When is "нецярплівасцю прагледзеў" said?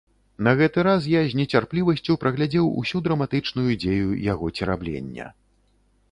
1.39-2.71